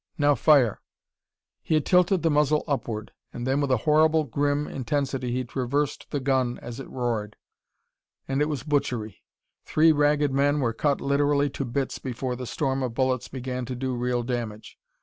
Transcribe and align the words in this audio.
Now 0.17 0.33
fire!" 0.33 0.81
He 1.61 1.75
had 1.75 1.85
tilted 1.85 2.23
the 2.23 2.31
muzzle 2.31 2.63
upward. 2.67 3.11
And 3.31 3.45
then 3.45 3.61
with 3.61 3.69
a 3.69 3.77
horrible 3.85 4.23
grim 4.23 4.65
intensity 4.65 5.31
he 5.31 5.43
traversed 5.43 6.09
the 6.09 6.19
gun 6.19 6.57
as 6.57 6.79
it 6.79 6.89
roared. 6.89 7.35
And 8.27 8.41
it 8.41 8.49
was 8.49 8.63
butchery. 8.63 9.23
Three 9.63 9.91
Ragged 9.91 10.33
Men 10.33 10.59
were 10.59 10.73
cut 10.73 11.01
literally 11.01 11.51
to 11.51 11.65
bits 11.65 11.99
before 11.99 12.35
the 12.35 12.47
storm 12.47 12.81
of 12.81 12.95
bullets 12.95 13.27
began 13.27 13.63
to 13.65 13.75
do 13.75 13.93
real 13.95 14.23
damage. 14.23 14.79